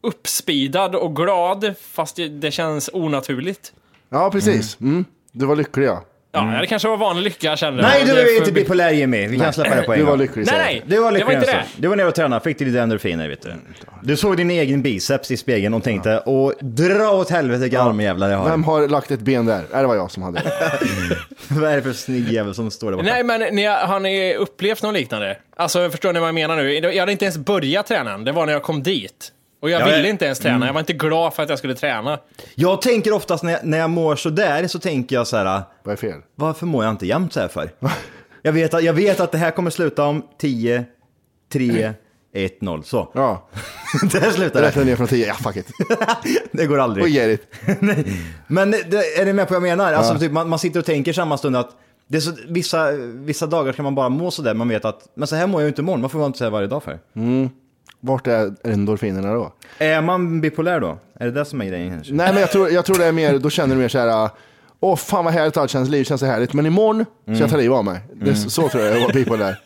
[0.03, 3.73] uppspeedad och glad, fast det, det känns onaturligt.
[4.09, 4.77] Ja, precis.
[4.81, 5.05] Mm.
[5.31, 6.03] Du var lycklig ja.
[6.35, 7.81] Ja, det kanske var vanlig lycka jag kände.
[7.81, 9.27] Nej, du Det är inte bipolär Jimmy.
[9.27, 10.19] Vi kan släppa det på en Du var gång.
[10.19, 11.63] lycklig Nej, nej, Du var det lycklig var inte det.
[11.77, 13.53] Du var nere och tränade, fick lite endorfiner vet du.
[14.03, 18.29] Du såg din egen biceps i spegeln och tänkte, och dra åt helvete vilka armjävlar
[18.29, 18.49] jag har.
[18.49, 19.63] Vem har lagt ett ben där?
[19.71, 20.41] Nej, det var jag som hade.
[21.47, 23.09] Vad är det för snygg jävel som står där borta?
[23.09, 25.37] Nej, men ni, har ni upplevt något liknande?
[25.55, 26.73] Alltså, förstår ni vad jag menar nu?
[26.73, 28.23] Jag hade inte ens börjat träna än.
[28.23, 29.31] Det var när jag kom dit.
[29.63, 30.65] Och jag Ja, ville jag- inte ens träna.
[30.65, 32.19] Jag var inte glad för att jag skulle träna.
[32.55, 35.61] Jag tänker oftast när jag, när jag mår sådär så tänker jag så här.
[35.83, 36.19] Vad är fel?
[36.35, 37.69] Varför mår jag inte jämt så här för?
[38.41, 40.85] jag, vet att, jag vet att det här kommer sluta om 10,
[41.53, 41.93] 3,
[42.33, 42.83] 1, 0.
[42.83, 43.11] Så.
[43.13, 43.47] Ja,
[44.11, 44.85] Där slutar räkna det.
[44.89, 45.27] ner från tio.
[45.27, 45.67] Ja, fuck it.
[46.51, 47.07] Det går aldrig.
[47.07, 47.47] get it.
[48.47, 49.93] Men det, är ni med på vad jag menar?
[49.93, 51.69] Alltså, typ, man, man sitter och tänker samma stund att
[52.07, 54.53] det är så, vissa, vissa dagar kan man bara må sådär.
[54.53, 56.01] Man vet att men så här mår jag ju inte imorgon.
[56.01, 56.99] Varför mår jag inte så här varje dag för?
[58.05, 59.53] Vart är endorfinerna då?
[59.77, 60.97] Är man bipolär då?
[61.19, 62.13] Är det det som är grejen kanske?
[62.13, 64.29] Nej, men jag tror, jag tror det är mer, då känner du mer så här.
[64.79, 66.53] Åh fan vad härligt allt känns, livet känns så härligt.
[66.53, 67.99] Men imorgon ska jag ta livet av mig.
[68.13, 69.59] Det, så tror jag jag var bipolär.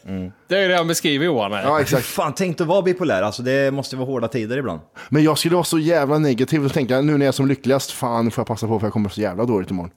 [0.48, 1.52] Det är ju det han beskriver Johan.
[1.52, 1.64] här.
[1.64, 2.06] Ja, exakt.
[2.06, 3.22] Fan, tänk att vara bipolär.
[3.22, 4.80] Alltså, det måste vara hårda tider ibland.
[5.10, 7.92] Men jag skulle vara så jävla negativ och tänka nu när jag är som lyckligast,
[7.92, 9.92] fan får jag passa på för jag kommer så jävla dåligt imorgon.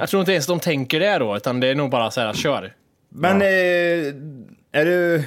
[0.00, 2.32] Jag tror inte ens de tänker det då, utan det är nog bara så här,
[2.32, 2.72] kör.
[3.08, 3.48] Men eh,
[4.80, 5.24] är du...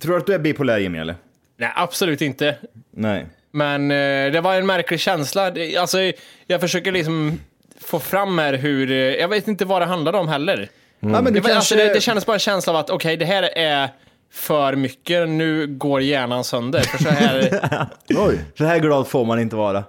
[0.00, 1.14] Tror du att du är bipolär Jimmy eller?
[1.60, 2.56] Nej, absolut inte.
[2.90, 3.26] Nej.
[3.52, 5.50] Men eh, det var en märklig känsla.
[5.50, 5.98] Det- Alltså,
[6.46, 7.40] jag försöker liksom
[7.80, 8.90] få fram här hur...
[8.90, 10.68] eh, Jag vet inte vad det handlade om heller.
[11.00, 11.56] Ja, men du Det, var- kanske...
[11.56, 13.88] alltså, det, det kändes bara en känsla av att okej, det här är
[14.32, 15.28] för mycket.
[15.28, 16.80] Nu går hjärnan sönder.
[16.80, 17.86] För så här,
[18.28, 18.38] Oj.
[18.58, 19.84] Så här glad får man inte vara.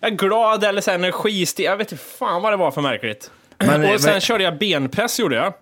[0.00, 1.64] jag är glad eller så här energistig.
[1.64, 3.30] Jag vet inte fan vad det var för märkligt.
[3.58, 5.52] Men, eh, och sen vad- körde jag benpress gjorde jag.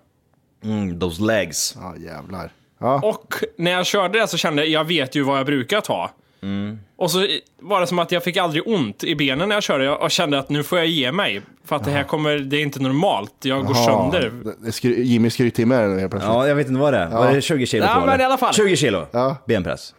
[0.63, 1.75] Mm, those legs.
[1.79, 2.51] Ja jävlar.
[2.79, 2.99] Ja.
[3.03, 6.11] Och när jag körde det så kände jag, jag vet ju vad jag brukar ta.
[6.43, 6.79] Mm.
[6.97, 7.27] Och så
[7.61, 10.39] var det som att jag fick aldrig ont i benen när jag körde och kände
[10.39, 11.41] att nu får jag ge mig.
[11.65, 13.33] För att det här kommer, det är inte normalt.
[13.41, 14.31] Jag går Jaha, sönder.
[14.71, 16.33] skry, Jimmy skryter med det helt plötsligt.
[16.33, 17.07] Ja, jag vet inte vad det är.
[17.09, 18.53] Var det 20 kilo Ja, på men i alla fall.
[18.53, 19.35] 20 kilo Ja.
[19.47, 19.93] benpress.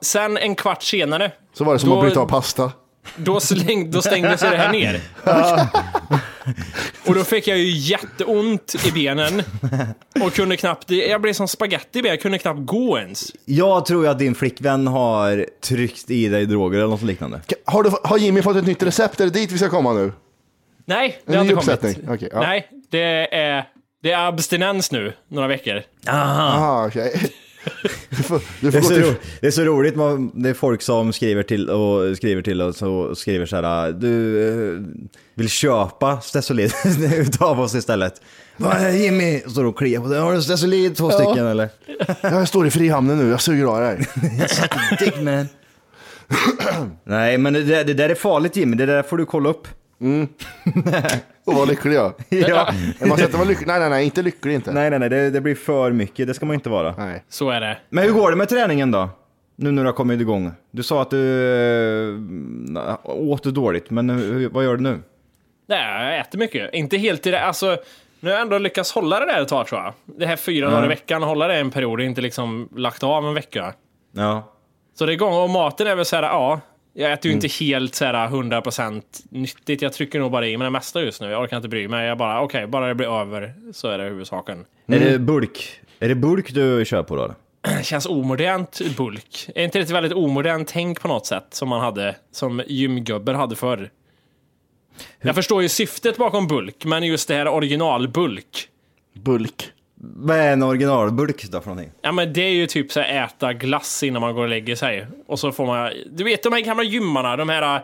[0.00, 2.72] Sen en kvart senare, Så var det som Då- att bryta av pasta.
[3.16, 5.00] då, släng, då stängde sig det här ner.
[7.06, 9.42] Och då fick jag ju jätteont i benen.
[10.24, 13.32] Och kunde knappt, jag blev som spaghetti i benen, jag kunde knappt gå ens.
[13.44, 17.40] Jag tror ju att din flickvän har tryckt i dig droger eller något liknande.
[17.64, 19.20] Har, du, har Jimmy fått ett nytt recept?
[19.20, 20.12] Är det dit vi ska komma nu?
[20.84, 21.68] Nej, det En har inte kommit.
[21.68, 22.08] uppsättning?
[22.10, 22.40] Okej, ja.
[22.40, 23.64] Nej, det är,
[24.02, 25.82] det är abstinens nu, några veckor.
[26.08, 27.30] Aha, okej.
[28.10, 29.28] Du får, du Det får är, gå så till...
[29.40, 32.82] det är så roligt, man- det är folk som skriver till och skriver till oss
[32.82, 34.80] och skriver så här, du eh,
[35.34, 36.72] vill köpa Stesolid
[37.16, 38.20] utav oss istället.
[38.56, 39.40] Vad är Jimmy?
[39.40, 40.18] Står och kliar på det.
[40.18, 41.68] Har du Stesolid två stycken eller?
[42.22, 44.06] Jag står i Frihamnen nu, jag suger av dig.
[44.98, 45.48] Dick man.
[47.04, 49.68] Nej, men det, där- det där är farligt Jimmy, det där får du kolla upp.
[51.44, 52.14] Och var lycklig ja.
[52.28, 52.72] Ja.
[52.98, 53.66] Men Man ska inte vara lycklig.
[53.66, 54.72] Nej, nej, nej, inte lycklig inte.
[54.72, 56.94] Nej, nej, nej, det, det blir för mycket, det ska man inte vara.
[56.98, 57.24] Nej.
[57.28, 57.78] Så är det.
[57.88, 59.08] Men hur går det med träningen då?
[59.56, 60.52] Nu när du har kommit igång.
[60.70, 61.20] Du sa att du
[62.76, 64.98] äh, åt du dåligt, men hur, vad gör du nu?
[65.68, 66.74] Nej, jag äter mycket.
[66.74, 67.76] Inte helt i det, alltså,
[68.20, 69.92] nu har jag ändå lyckats hålla det där ett tag tror jag.
[70.18, 73.34] Det här fyra dagar i veckan, hålla det en period, inte liksom lagt av en
[73.34, 73.74] vecka.
[74.12, 74.54] Ja.
[74.94, 76.60] Så det är igång, och maten är väl såhär, ja,
[76.98, 79.82] jag äter ju inte helt såhär 100% nyttigt.
[79.82, 81.30] Jag trycker nog bara i mig det mesta just nu.
[81.30, 82.06] Jag orkar inte bry mig.
[82.06, 84.64] Jag bara, okej, bara det blir över så är det huvudsaken.
[84.86, 85.80] Är det bulk?
[85.98, 87.34] Är det bulk du kör på då?
[87.82, 89.50] känns omodernt bulk.
[89.54, 93.34] Är inte det ett väldigt omodernt tänk på något sätt som man hade, som gymgubbar
[93.34, 93.90] hade förr?
[95.20, 98.68] Jag förstår ju syftet bakom bulk, men just det här originalbulk.
[99.14, 99.72] Bulk.
[100.00, 101.92] Vad är en originalbulk då för någonting?
[102.02, 104.76] Ja men det är ju typ så här, äta glass innan man går och lägger
[104.76, 105.06] sig.
[105.26, 107.82] Och så får man, du vet de här gamla gymmarna, de här äh,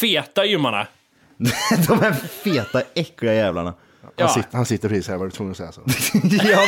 [0.00, 0.86] feta gymmarna.
[1.88, 3.74] De här feta, äckliga jävlarna.
[4.18, 5.80] Han, sitter, han sitter precis här, var du tvungen att säga så.
[6.22, 6.58] ja.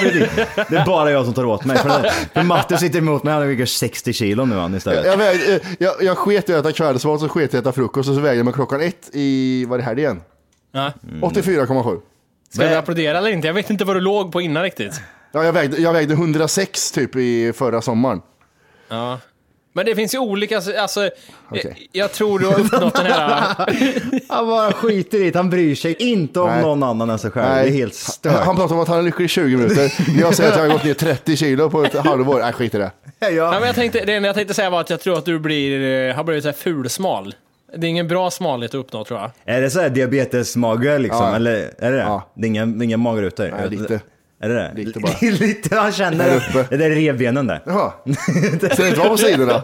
[0.71, 1.77] Det är bara jag som tar åt mig.
[1.77, 5.07] För, för Matte sitter emot mig, han väger 60 kilo nu han istället.
[5.07, 7.73] Jag, vägde, eh, jag, jag sket i att äta kvällsmat, så sket i att äta
[7.73, 10.21] frukost och så vägde jag mig klockan ett i, var det här igen?
[10.73, 10.93] Ja.
[11.09, 11.21] Mm.
[11.23, 12.01] 84,7.
[12.55, 13.47] Ska vi applådera eller inte?
[13.47, 15.01] Jag vet inte vad du låg på innan riktigt.
[15.33, 18.23] Ja, jag vägde, jag vägde 106 typ i förra sommaren.
[18.89, 19.19] Ja.
[19.75, 21.11] Men det finns ju olika, alltså,
[21.49, 21.89] Okej.
[21.93, 23.55] jag, jag tror du har uppnått den här...
[24.29, 26.63] Han bara skiter i det, han bryr sig inte om Nej.
[26.63, 27.55] någon annan än sig själv.
[27.55, 28.45] Det är helt stört.
[28.45, 29.93] Han pratar om att han är lycklig i 20 minuter.
[30.21, 32.41] Jag säger att jag har gått ner 30 kilo på ett halvår.
[32.41, 32.91] Nej, skit i det.
[33.19, 35.39] Ja, men jag tänkte, det enda jag tänkte säga var att jag tror att du
[35.39, 37.35] blir, eh, har blivit så här fulsmal.
[37.77, 39.31] Det är ingen bra smalhet att uppnå tror jag.
[39.57, 41.27] Är det så här diabetesmage liksom?
[41.27, 41.37] Ja.
[41.37, 42.03] Eller är det det?
[42.03, 42.31] Ja.
[42.35, 43.51] Det är inga, det är inga magrutor?
[43.59, 44.01] Nej, lite.
[44.41, 44.73] Är det det?
[44.85, 45.13] Lite bara.
[45.21, 46.37] lite, han känner det.
[46.37, 46.67] uppe.
[46.71, 47.63] Det där är revbenen där.
[47.67, 47.93] Jaha.
[48.61, 49.63] Ser det inte vara på sidorna?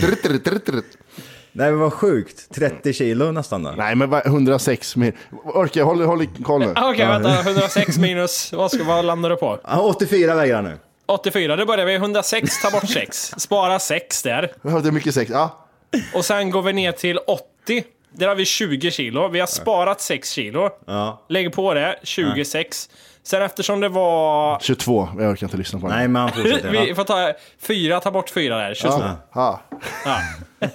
[0.00, 0.84] Trutt, trutt, trutt, trutt.
[1.52, 2.54] Nej men vad sjukt.
[2.54, 3.70] 30 kilo nästan då.
[3.76, 5.12] Nej, men vad- 106 mer.
[5.44, 6.72] Orkar, håll, håll i koll nu.
[6.76, 7.40] Okej, vänta.
[7.40, 9.58] 106 minus, vad, ska, vad landar du på?
[9.64, 10.78] Ja, 84 väger han nu.
[11.06, 13.34] 84, då börjar vi 106, ta bort 6.
[13.36, 14.52] Spara 6 där.
[14.62, 15.30] Jag hörde mycket sex.
[15.30, 15.64] Ja.
[16.14, 17.84] Och sen går vi ner till 80.
[18.10, 19.28] Där har vi 20 kilo.
[19.28, 20.70] Vi har sparat 6 kilo.
[20.86, 21.24] Ja.
[21.28, 22.90] Lägg på det, 26.
[23.22, 24.58] Sen eftersom det var...
[24.60, 25.08] 22.
[25.18, 25.94] Jag orkar inte lyssna på det.
[25.94, 26.70] Nej men han fortsätter.
[26.86, 29.02] Vi får ta 4, ta bort 4 där, 22.
[29.34, 29.60] Ja.
[30.04, 30.20] Ja.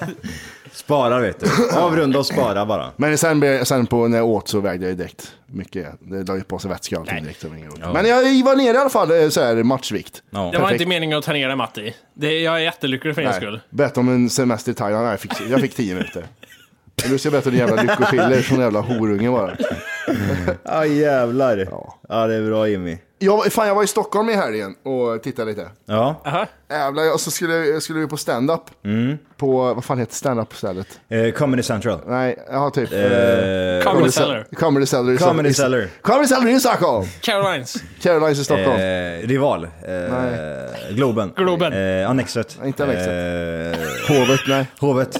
[0.73, 0.77] Ja.
[0.77, 1.77] Spara vet du.
[1.77, 2.91] Avrunda och spara bara.
[2.97, 5.87] Men sen, sen på, när jag åt så vägde jag ju direkt mycket.
[5.99, 7.43] Det la ju på sig vätska och allting direkt.
[7.43, 7.93] roligt.
[7.93, 10.23] Men jag var nere i alla fall eh, så här matchvikt.
[10.29, 10.49] Ja.
[10.53, 11.95] Det var inte meningen att ta ner dig Matti.
[12.13, 13.59] Det, jag är jättelycklig för din skull.
[13.69, 15.03] Berätta om en semester i Thailand.
[15.03, 16.25] Nej, jag fick, jag fick tio minuter.
[17.09, 19.55] Du ska berätta om din jävla lyckopiller från jävla horunge bara.
[20.63, 21.67] Ja jävlar.
[22.09, 22.27] Ja.
[22.27, 22.97] det är bra Jimmy.
[23.23, 25.67] Jag, fan, jag var i Stockholm i helgen och tittade lite.
[25.85, 26.21] Ja.
[26.25, 26.45] Aha.
[26.69, 28.61] Jävlar, och så skulle jag skulle vi på stand-up.
[29.37, 30.87] På, vad fan heter stand-up stället?
[31.09, 31.99] Eh, Comedy Central.
[32.07, 32.91] Nej, ja typ.
[32.93, 32.99] Eh,
[33.91, 34.47] Comedy Cellar.
[34.55, 35.17] Comedy Cellar.
[35.17, 35.87] Comedy Cellar.
[36.01, 37.05] Comedy Cellar i Stockholm.
[37.21, 37.75] Carolines.
[38.01, 38.79] Carolines i Stockholm.
[38.79, 39.63] Eh, rival.
[39.63, 41.33] Eh, Globen.
[41.35, 41.73] Globen.
[41.73, 42.59] Eh, Annexet.
[42.65, 43.07] Inte Annexet.
[43.07, 44.67] Eh, Hovet, nej.
[44.79, 45.15] Hovet.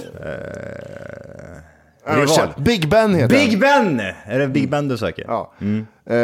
[2.06, 2.54] Eh, rival.
[2.58, 3.60] Big Ben heter Big.
[3.60, 4.00] Ben!
[4.26, 5.26] Är det Big Ben du söker?
[5.28, 5.54] Ja.
[6.06, 6.16] Eh,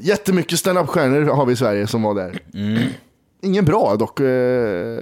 [0.00, 2.38] jättemycket stand-up-stjärnor har vi i Sverige som var där.
[3.42, 4.20] Ingen bra dock.
[4.20, 4.98] Eh,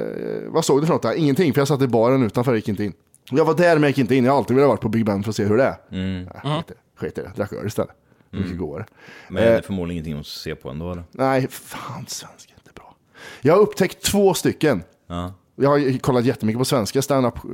[0.46, 1.14] vad såg du för något där?
[1.14, 2.92] Ingenting, för jag satt i baren utanför och gick inte in.
[3.30, 4.24] Jag var där men jag gick inte in.
[4.24, 5.76] Jag har alltid velat vara på Big Ben för att se hur det är.
[5.92, 6.26] Mm.
[6.28, 6.74] skit, i det.
[7.00, 7.32] skit i det.
[7.36, 7.90] Drack öl istället.
[8.30, 8.86] Mycket godare.
[9.28, 11.04] Men det är Eh, förmodligen ingenting att se på ändå eller?
[11.10, 12.94] Nej, fan svenska är inte bra.
[13.40, 14.82] Jag har upptäckt två stycken.
[15.06, 15.34] Ja.
[15.56, 17.50] Jag har kollat jättemycket på svenska stand-up eh,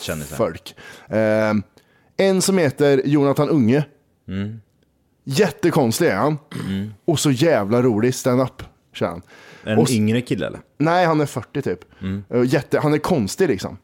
[0.00, 0.36] Kändisar.
[0.36, 0.74] folk.
[1.08, 1.54] Eh,
[2.16, 3.84] en som heter Jonathan Unge.
[5.24, 6.38] Jättekonstig är han.
[7.04, 8.62] Och så jävla rolig stand-up.
[8.92, 9.22] kör han.
[9.64, 10.60] En Och yngre kille eller?
[10.78, 11.78] Nej, han är 40 typ.
[12.30, 13.78] Eh, Jätte, han är konstig liksom.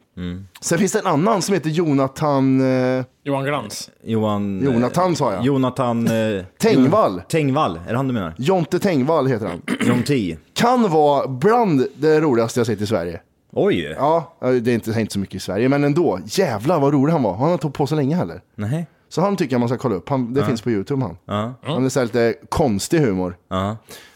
[0.61, 2.61] Sen finns det en annan som heter Jonathan...
[2.97, 3.89] Eh, Johan Glans.
[4.03, 4.61] Johan...
[4.63, 5.45] Jonathan sa jag.
[5.45, 6.07] Jonathan...
[6.07, 7.21] Eh, Tengvall.
[7.29, 8.33] Tengvall, är det han du menar?
[8.37, 9.61] Jonte Tengvall heter han.
[9.87, 10.37] John T.
[10.53, 13.21] Kan vara bland det roligaste jag sett i Sverige.
[13.51, 13.95] Oj!
[13.97, 16.19] Ja, det är inte, är inte så mycket i Sverige, men ändå.
[16.25, 17.33] Jävlar vad rolig han var.
[17.33, 18.41] Han har inte på så länge heller.
[18.55, 18.87] Nej.
[19.09, 20.09] Så han tycker jag man ska kolla upp.
[20.09, 21.17] Han, det finns på YouTube han.
[21.63, 23.37] Han är så här lite konstig humor.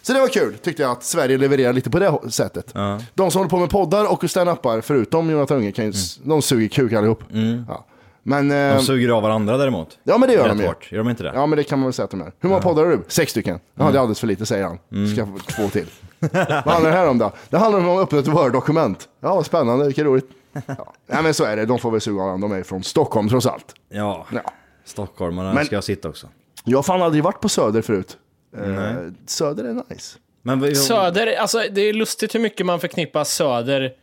[0.01, 2.73] Så det var kul, tyckte jag att Sverige levererar lite på det sättet.
[3.13, 6.41] De som håller på med poddar och stand-upar, förutom Jonathan Unge, kan ju, s- de
[6.41, 7.23] suger kuk allihop.
[7.67, 7.85] Ja.
[8.23, 9.97] Men, eh, De suger av varandra däremot.
[10.03, 10.67] ja men det gör Rätt de ju.
[10.67, 10.91] hårt.
[10.91, 11.31] Gör de inte det?
[11.35, 12.31] Ja men det kan man väl säga att de är.
[12.39, 12.99] Hur många poddar har du?
[13.07, 13.59] Sex stycken.
[13.75, 15.07] Ja det är alldeles för lite säger han.
[15.13, 15.87] Ska få två till.
[16.19, 17.31] Vad handlar det här om då?
[17.49, 19.07] Det handlar om att öppna ett Word-dokument.
[19.19, 20.29] Ja vad spännande, vilket roligt.
[20.65, 20.93] Ja.
[21.07, 22.47] Nej men så är det, de får väl suga av varandra.
[22.47, 23.75] De är från Stockholm trots allt.
[23.89, 24.25] Ja.
[24.33, 24.41] Ja.
[24.85, 26.27] Stockholmarna Men- ska jag sitta också.
[26.63, 28.17] Jag har fan aldrig varit på Söder förut.
[28.57, 28.93] Eh,
[29.25, 30.17] söder är nice.
[30.41, 33.93] Men vi, Söder, alltså det är lustigt hur mycket man förknippar Söder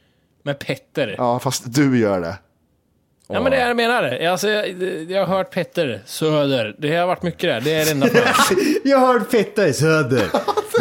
[0.42, 1.08] med Petter.
[1.08, 2.38] Ja, Ja fast du gör det.
[3.28, 4.26] men det är jag menar.
[4.26, 6.76] Alltså, jag, jag har hört Petter, Söder.
[6.78, 7.60] Det har varit mycket där.
[7.60, 8.14] Det är det enda för
[8.54, 8.80] mig.
[8.84, 10.28] Jag har hört Petter Söder.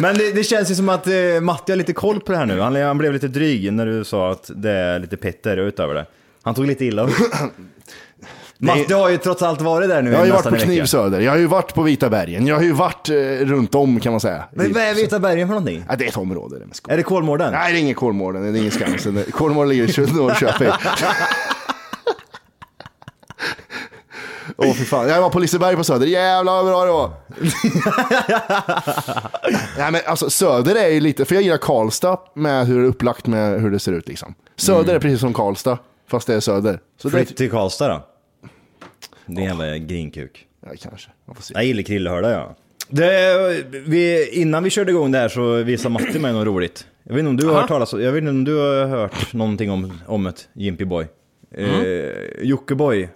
[0.01, 2.45] Men det, det känns ju som att eh, Matti har lite koll på det här
[2.45, 2.59] nu.
[2.59, 6.05] Han, han blev lite dryg när du sa att det är lite Petter utöver det.
[6.41, 7.11] Han tog lite illa upp.
[8.59, 10.65] Matti har ju trots allt varit där nu Jag har ju varit på en vecka.
[10.65, 13.15] Kniv Söder, jag har ju varit på Vita bergen, jag har ju varit eh,
[13.45, 14.43] runt om kan man säga.
[14.51, 15.85] Men vad är Vita bergen för någonting?
[15.89, 16.93] Ja, det är ett område det med skog.
[16.93, 17.53] Är det Kolmården?
[17.53, 19.23] Nej, det är ingen Kolmården, det är ingen Skansen.
[19.31, 20.67] Kolmården ligger i Norrköping.
[24.59, 27.11] Åh fy fan, jag var på Liseberg på Söder, jävlar vad bra det var.
[29.77, 32.89] Nej men alltså Söder är ju lite, för jag gillar Karlstad med hur det är
[32.89, 34.35] upplagt med hur det ser ut liksom.
[34.55, 35.77] Söder är precis som Karlstad,
[36.11, 36.79] fast det är Söder.
[37.01, 38.05] Så det är, Flytt till Karlstad då.
[39.27, 40.45] Din jävla grinkuk.
[40.65, 41.53] ja, kanske, man får se.
[41.53, 42.55] Jag gillar Krillehörda ja.
[42.89, 46.87] Det, vi, innan vi körde igång det här så visade Matti mig något roligt.
[47.03, 47.61] Jag vet inte om du har Aha.
[47.61, 51.05] hört talas jag vet inte om du har hört någonting om, om ett Jimpy Boy.
[51.55, 51.67] Eh,
[52.41, 53.09] Jockiboi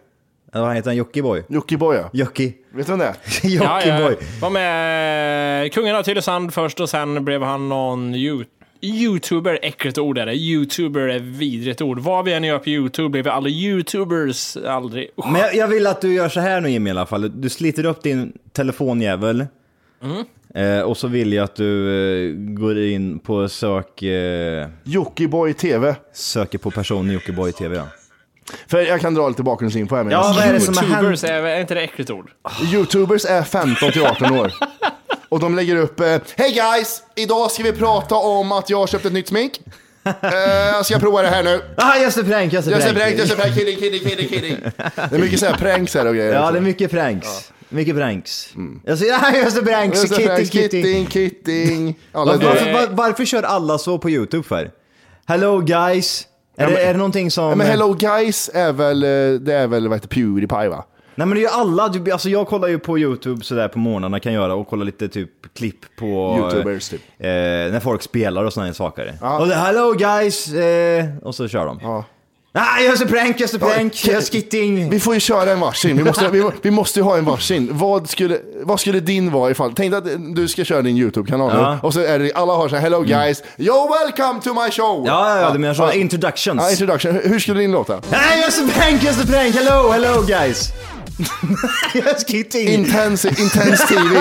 [0.53, 0.97] Eller vad heter han?
[0.97, 1.43] Jockiboi?
[1.49, 2.09] Jockiboi ja.
[2.13, 2.53] Jocki.
[2.73, 3.15] Vet du vem det är?
[3.49, 4.15] Jockiboi.
[4.41, 8.45] Var med kungen av Tylösand först och sen blev han någon you-
[8.81, 10.33] Youtuber, äckligt ord är det.
[10.33, 11.99] Youtuber är vidrigt ord.
[11.99, 14.57] Vad vi än gör på Youtube blir vi aldrig Youtubers.
[14.57, 15.09] Aldrig.
[15.17, 15.31] Usch.
[15.31, 17.41] Men jag, jag vill att du gör så här nu Jimmy i alla fall.
[17.41, 19.45] Du sliter upp din telefonjävel.
[20.03, 20.25] Mm.
[20.55, 21.95] Eh, och så vill jag att du
[22.29, 24.01] eh, går in på sök...
[24.01, 25.95] Eh, Jockiboi TV.
[26.13, 27.87] söker på personen Jockiboi TV ja.
[28.67, 30.11] För jag kan dra lite bakgrundsinfo här.
[30.11, 30.93] Ja, vad är det som har hänt?
[30.93, 32.31] Youtubers, är, är inte det äckligt ord?
[32.73, 34.51] Youtubers är 15 till 18 år.
[35.31, 37.03] Och de lägger upp, eh, hej guys!
[37.15, 39.59] Idag ska vi prata om att jag har köpt ett nytt smink.
[40.21, 40.33] Eh,
[40.73, 41.61] jag ska prova det här nu.
[41.77, 43.05] Ah, det, prank, just det, Just det, prank.
[43.05, 44.57] prank, just det, prank, kidding, kidding, kidding, kidding.
[45.09, 46.33] Det är mycket såhär pranks här och grejer.
[46.33, 47.51] Ja, det är mycket pranks.
[47.69, 48.53] Mycket pranks.
[48.85, 50.83] Jag säger, ah, pranks, Just det, kitting, kitting.
[50.83, 51.99] kitting, kitting.
[52.11, 54.71] Alla Varför, varför, var, varför kör alla så på YouTube för?
[55.25, 56.27] Hello guys.
[56.57, 57.49] Är, det, är det någonting som...
[57.49, 60.85] Ja, men Hello Guys är väl, eh, det är väl vad heter Pewdiepie va?
[61.15, 63.79] Nej men det är ju alla, du- alltså jag kollar ju på YouTube sådär på
[63.79, 66.37] morgnarna kan göra och kollar lite typ klipp på...
[66.39, 67.01] Youtubers, typ.
[67.19, 69.13] Eh, när folk spelar och sådana saker.
[69.21, 69.39] Ja.
[69.39, 70.53] Och det, hello guys!
[70.53, 71.79] Eh, och så kör de.
[71.81, 72.03] Ja.
[72.53, 74.89] Ah, just a prank, just a prank, Ja, just kitting.
[74.89, 77.69] Vi får ju köra en varsin, vi måste, vi, vi måste ju ha en varsin.
[77.71, 80.03] Vad skulle, vad skulle din vara ifall, tänk att
[80.35, 81.67] du ska köra din YouTube-kanal Ja.
[81.67, 81.79] Mm.
[81.79, 85.03] och så är det, alla har så här, hello guys, yo welcome to my show!
[85.07, 85.91] Ja, ja, ja, du menar så.
[85.91, 86.61] Introductions.
[86.63, 87.19] Ja, introduction.
[87.23, 87.93] Hur- skulle din låta?
[87.95, 90.69] Ah, just a prank, just a prank, hello, hello guys!
[92.27, 92.67] Kitting.
[92.67, 94.15] Intense, intense TV.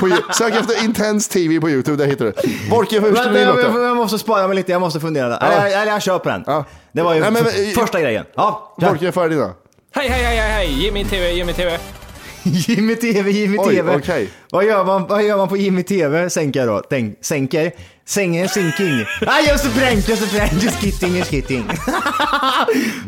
[0.00, 2.32] På, sök efter Intense TV på YouTube, där hittar du.
[2.70, 5.36] Borke, hur skulle din jag, jag, jag måste spara mig lite, jag måste fundera.
[5.36, 6.44] Eller, eller jag kör på den.
[6.46, 6.64] Ja.
[6.92, 8.24] Det var ju Nej, men- f- första grejen.
[8.36, 8.88] Ja, kör.
[8.88, 9.54] Borke, för dina.
[9.94, 10.84] Hej, hej, hej, hej, hej!
[10.84, 11.78] Jimmy TV, Jimmy TV.
[12.42, 13.96] Jimmy TV, Jimmy Oj, TV.
[13.96, 14.28] okej.
[14.50, 16.30] Vad, gör man, vad gör man på Jimmy TV?
[16.30, 16.82] Sänker då?
[16.90, 17.72] Tänk, sänker?
[18.10, 19.06] Sängen, sinking.
[19.26, 21.64] Ah, just det, prank, just det, prank, just kitting, just kitting.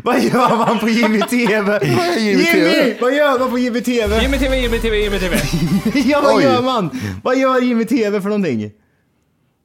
[0.03, 1.61] vad gör man på Jimmy TV?
[1.61, 2.97] Vad är Jimmy TV?
[3.01, 4.21] Vad gör man på Jimmy TV?
[4.21, 5.37] Jimmy TV, Jimmy TV, Jimmy TV.
[6.05, 6.43] ja, vad Oj.
[6.43, 6.99] gör man?
[7.23, 8.71] Vad gör Jimmy TV för någonting?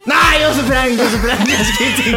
[0.05, 2.15] Nej, just det, prank, just det, prank, just kitting.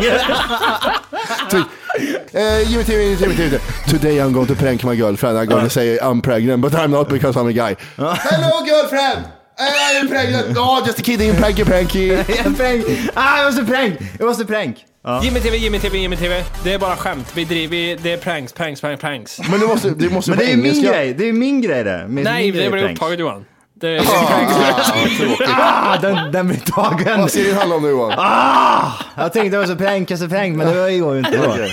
[2.33, 3.59] Uh, Jimmy TV, Jimmy TV.
[3.87, 5.37] Today I'm going to prank my girlfriend.
[5.37, 7.75] I'm going to say I'm pregnant, but I'm not because I'm a guy.
[7.97, 9.40] Hello girlfriend!
[9.61, 10.55] I am pregnant!
[10.55, 12.11] No, just kidding, pranky pranky.
[12.45, 12.85] En prank.
[13.13, 13.93] Ah, jag måste prank.
[14.19, 14.85] Jag måste prank.
[15.23, 16.43] Jimmy TV, Jimmy TV, Jimmy TV.
[16.63, 17.31] Det är bara skämt.
[17.35, 19.39] Vi driver, det är pranks, pranks, pranks, pranks.
[19.49, 21.13] Men du måste, du måste Men det är ju min grej.
[21.13, 22.05] Det är min grej det.
[22.07, 23.45] Min, Nej, min det blir upptaget Johan.
[23.81, 24.03] Det är
[25.47, 27.19] Ah, den, den blir tagen.
[27.19, 28.13] Vad ska det handla om nu Johan?
[28.17, 31.55] Ah, jag tänkte det var så prank, så prank, men det går ju inte då.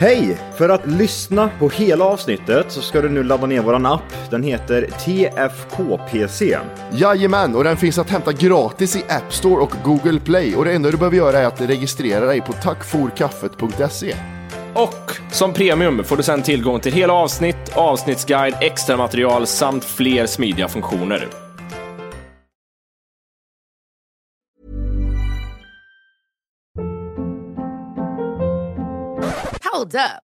[0.00, 0.38] Hej!
[0.56, 4.02] För att lyssna på hela avsnittet så ska du nu ladda ner våran app.
[4.30, 6.58] Den heter TFKPC.
[6.92, 10.56] Jajamän, och den finns att hämta gratis i App Store och Google Play.
[10.56, 14.14] Och det enda du behöver göra är att registrera dig på tackforkaffet.se.
[14.74, 20.26] Och som premium får du sedan tillgång till hela avsnitt, avsnittsguide, extra material samt fler
[20.26, 21.28] smidiga funktioner.
[29.72, 30.27] Hold up.